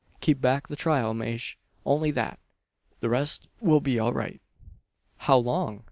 "Keep 0.19 0.41
back 0.41 0.67
the 0.67 0.75
trial, 0.75 1.13
Maje 1.13 1.59
only 1.85 2.09
that. 2.09 2.39
The 3.01 3.09
rest 3.09 3.47
will 3.59 3.81
be 3.81 3.99
all 3.99 4.13
right." 4.13 4.41
"How 5.17 5.37
long? 5.37 5.79